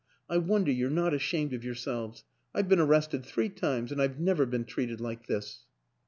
I 0.27 0.37
wonder 0.39 0.71
you're 0.71 0.89
not 0.89 1.13
ashamed 1.13 1.53
of 1.53 1.63
yourselves. 1.63 2.23
I've 2.55 2.67
been 2.67 2.79
arrested 2.79 3.23
three 3.23 3.49
times 3.49 3.91
and 3.91 4.01
I've 4.01 4.19
never 4.19 4.47
been 4.47 4.65
treated 4.65 4.99
like 4.99 5.27
this." 5.27 5.67